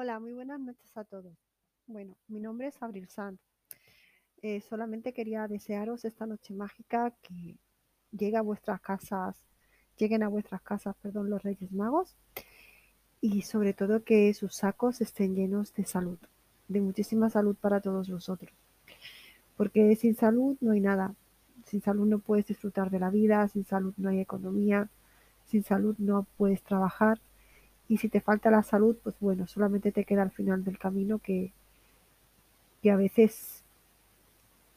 [0.00, 1.36] Hola, muy buenas noches a todos.
[1.88, 3.40] Bueno, mi nombre es Abril Sanz.
[4.42, 7.56] Eh, solamente quería desearos esta noche mágica que
[8.12, 9.36] llegue a vuestras casas,
[9.96, 12.14] lleguen a vuestras casas, perdón, los Reyes Magos
[13.20, 16.18] y sobre todo que sus sacos estén llenos de salud,
[16.68, 18.52] de muchísima salud para todos vosotros.
[19.56, 21.16] Porque sin salud no hay nada.
[21.66, 24.90] Sin salud no puedes disfrutar de la vida, sin salud no hay economía,
[25.46, 27.18] sin salud no puedes trabajar
[27.88, 31.18] y si te falta la salud, pues bueno, solamente te queda al final del camino
[31.18, 31.52] que,
[32.82, 33.62] que a veces,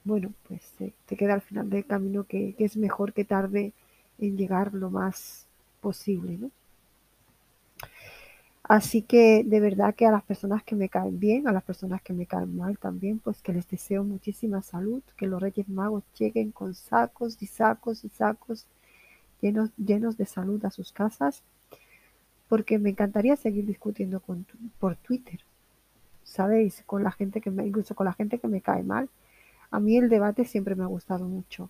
[0.03, 0.73] bueno, pues
[1.05, 3.73] te queda al final del camino que, que es mejor que tarde
[4.17, 5.47] en llegar lo más
[5.81, 6.52] posible, ¿no?
[8.63, 12.02] Así que de verdad que a las personas que me caen bien, a las personas
[12.02, 16.03] que me caen mal también, pues que les deseo muchísima salud, que los Reyes Magos
[16.17, 18.67] lleguen con sacos y sacos y sacos
[19.41, 21.43] llenos, llenos de salud a sus casas
[22.51, 24.45] porque me encantaría seguir discutiendo con,
[24.77, 25.39] por Twitter,
[26.25, 26.83] ¿sabéis?
[26.85, 29.08] Con la gente que me, incluso con la gente que me cae mal.
[29.69, 31.69] A mí el debate siempre me ha gustado mucho,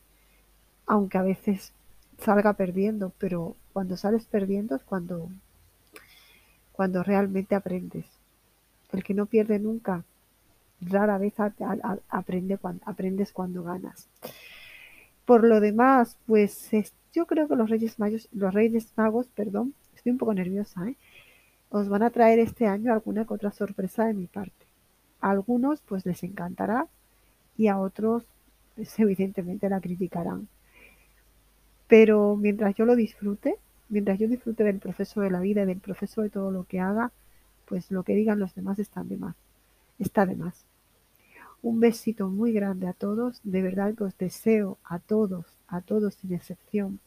[0.88, 1.72] aunque a veces
[2.18, 5.30] salga perdiendo, pero cuando sales perdiendo es cuando,
[6.72, 8.08] cuando realmente aprendes.
[8.92, 10.04] El que no pierde nunca,
[10.82, 11.36] rara vez
[12.10, 14.10] aprende cuando, aprendes cuando ganas.
[15.26, 16.72] Por lo demás, pues
[17.14, 20.96] yo creo que los Reyes Magos, los Reyes Magos, perdón, estoy un poco nerviosa, ¿eh?
[21.70, 24.66] Os van a traer este año alguna que otra sorpresa de mi parte.
[25.22, 26.88] A algunos pues les encantará
[27.56, 28.26] y a otros
[28.76, 30.48] pues, evidentemente la criticarán.
[31.88, 33.58] Pero mientras yo lo disfrute,
[33.90, 36.80] mientras yo disfrute del proceso de la vida y del proceso de todo lo que
[36.80, 37.12] haga,
[37.66, 39.36] pues lo que digan los demás está de más.
[40.00, 40.66] Está de más.
[41.62, 43.40] Un besito muy grande a todos.
[43.44, 47.00] De verdad que os deseo a todos, a todos sin excepción,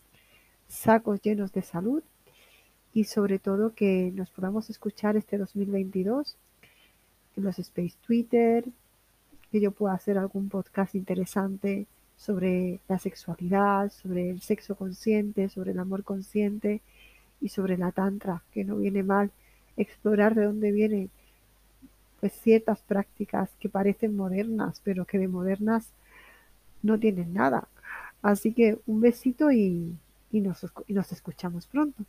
[0.68, 2.04] sacos llenos de salud
[2.94, 6.36] y sobre todo que nos podamos escuchar este 2022
[7.36, 8.64] en los Space Twitter,
[9.50, 15.72] que yo pueda hacer algún podcast interesante sobre la sexualidad, sobre el sexo consciente, sobre
[15.72, 16.80] el amor consciente
[17.40, 19.32] y sobre la tantra, que no viene mal
[19.76, 21.10] explorar de dónde vienen
[22.20, 25.88] pues ciertas prácticas que parecen modernas, pero que de modernas
[26.82, 27.66] no tienen nada.
[28.22, 29.96] Así que un besito y,
[30.30, 32.04] y nos escuchamos pronto.